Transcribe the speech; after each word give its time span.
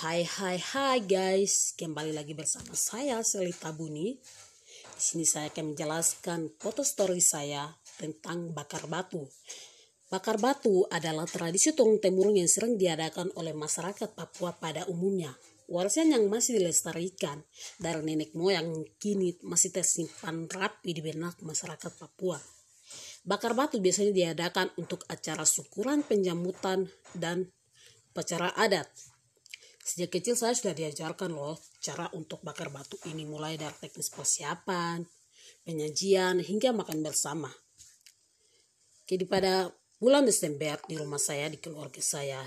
Hai 0.00 0.24
hai 0.24 0.56
hai 0.56 1.04
guys, 1.04 1.76
kembali 1.76 2.16
lagi 2.16 2.32
bersama 2.32 2.72
saya 2.72 3.20
Selita 3.20 3.68
Buni. 3.68 4.16
Di 4.96 4.96
sini 4.96 5.28
saya 5.28 5.52
akan 5.52 5.76
menjelaskan 5.76 6.56
foto 6.56 6.80
story 6.80 7.20
saya 7.20 7.68
tentang 8.00 8.48
bakar 8.56 8.88
batu. 8.88 9.28
Bakar 10.08 10.40
batu 10.40 10.88
adalah 10.88 11.28
tradisi 11.28 11.76
turun 11.76 12.00
temurun 12.00 12.32
yang 12.32 12.48
sering 12.48 12.80
diadakan 12.80 13.28
oleh 13.36 13.52
masyarakat 13.52 14.16
Papua 14.16 14.56
pada 14.56 14.88
umumnya. 14.88 15.36
Warisan 15.68 16.16
yang 16.16 16.32
masih 16.32 16.56
dilestarikan 16.56 17.44
dari 17.76 18.00
nenek 18.00 18.32
moyang 18.32 18.72
kini 18.96 19.36
masih 19.44 19.68
tersimpan 19.68 20.48
rapi 20.48 20.96
di 20.96 21.04
benak 21.04 21.36
masyarakat 21.44 21.92
Papua. 22.00 22.40
Bakar 23.28 23.52
batu 23.52 23.76
biasanya 23.76 24.16
diadakan 24.16 24.72
untuk 24.80 25.04
acara 25.12 25.44
syukuran 25.44 26.00
penjambutan 26.08 26.88
dan 27.12 27.52
upacara 28.16 28.56
adat. 28.56 28.88
Sejak 29.90 30.22
kecil 30.22 30.38
saya 30.38 30.54
sudah 30.54 30.70
diajarkan 30.70 31.34
loh 31.34 31.58
cara 31.82 32.06
untuk 32.14 32.38
bakar 32.46 32.70
batu 32.70 32.94
ini 33.10 33.26
mulai 33.26 33.58
dari 33.58 33.74
teknis 33.74 34.06
persiapan, 34.14 35.02
penyajian, 35.66 36.38
hingga 36.38 36.70
makan 36.70 37.02
bersama. 37.02 37.50
Jadi 39.10 39.26
pada 39.26 39.66
bulan 39.98 40.22
Desember 40.22 40.78
di 40.86 40.94
rumah 40.94 41.18
saya, 41.18 41.50
di 41.50 41.58
keluarga 41.58 41.98
saya, 41.98 42.38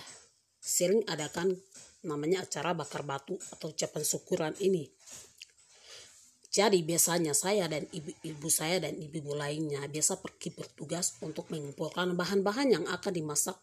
sering 0.64 1.04
adakan 1.04 1.52
namanya 2.08 2.48
acara 2.48 2.72
bakar 2.72 3.04
batu 3.04 3.36
atau 3.52 3.76
ucapan 3.76 4.04
syukuran 4.08 4.56
ini. 4.64 4.88
Jadi 6.48 6.80
biasanya 6.80 7.36
saya 7.36 7.68
dan 7.68 7.84
ibu-ibu 7.92 8.48
saya 8.48 8.80
dan 8.80 8.96
ibu-ibu 8.96 9.36
lainnya 9.36 9.84
biasa 9.92 10.24
pergi 10.24 10.56
bertugas 10.56 11.20
untuk 11.20 11.52
mengumpulkan 11.52 12.16
bahan-bahan 12.16 12.72
yang 12.72 12.86
akan 12.88 13.12
dimasak 13.12 13.60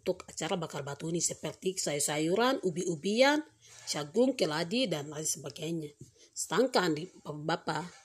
untuk 0.00 0.24
acara 0.24 0.56
bakar 0.56 0.80
batu 0.80 1.12
ini 1.12 1.20
seperti 1.20 1.76
sayur-sayuran, 1.76 2.64
ubi-ubian, 2.64 3.44
jagung, 3.84 4.32
keladi, 4.32 4.88
dan 4.88 5.12
lain 5.12 5.28
sebagainya. 5.28 5.92
Sedangkan 6.32 6.96
di 6.96 7.04
bapak 7.22 8.00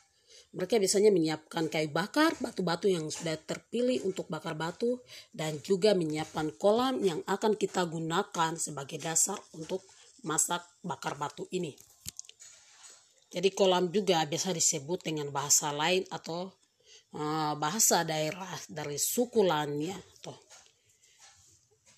mereka 0.55 0.79
biasanya 0.79 1.11
menyiapkan 1.11 1.67
kayu 1.67 1.91
bakar, 1.91 2.31
batu-batu 2.39 2.87
yang 2.87 3.11
sudah 3.11 3.35
terpilih 3.35 4.07
untuk 4.07 4.31
bakar 4.31 4.55
batu, 4.55 5.03
dan 5.35 5.59
juga 5.59 5.91
menyiapkan 5.91 6.55
kolam 6.55 7.03
yang 7.03 7.19
akan 7.27 7.59
kita 7.59 7.83
gunakan 7.83 8.55
sebagai 8.55 8.95
dasar 8.95 9.35
untuk 9.51 9.83
masak 10.23 10.63
bakar 10.79 11.19
batu 11.19 11.43
ini. 11.51 11.75
Jadi 13.35 13.51
kolam 13.51 13.91
juga 13.91 14.23
biasa 14.23 14.55
disebut 14.55 15.03
dengan 15.03 15.27
bahasa 15.27 15.75
lain 15.75 16.07
atau 16.07 16.55
uh, 17.11 17.53
bahasa 17.59 18.07
daerah 18.07 18.47
dari 18.71 18.95
suku 18.95 19.43
lainnya 19.43 19.99
atau 20.23 20.39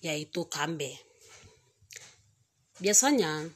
yaitu 0.00 0.46
kambe. 0.46 0.94
Biasanya 2.78 3.50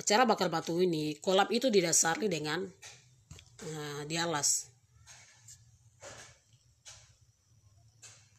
acara 0.00 0.26
bakar 0.26 0.50
batu 0.50 0.76
ini 0.82 1.16
kolam 1.22 1.48
itu 1.48 1.70
didasari 1.70 2.26
dengan 2.28 2.60
uh, 3.64 4.02
dialas 4.04 4.73